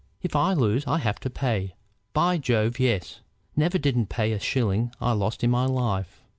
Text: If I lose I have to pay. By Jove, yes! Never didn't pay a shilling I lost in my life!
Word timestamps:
If 0.23 0.35
I 0.35 0.53
lose 0.53 0.87
I 0.87 0.97
have 0.97 1.19
to 1.19 1.29
pay. 1.29 1.75
By 2.11 2.39
Jove, 2.39 2.79
yes! 2.79 3.21
Never 3.55 3.77
didn't 3.77 4.07
pay 4.09 4.31
a 4.31 4.39
shilling 4.39 4.91
I 4.99 5.11
lost 5.11 5.43
in 5.43 5.51
my 5.51 5.67
life! 5.67 6.23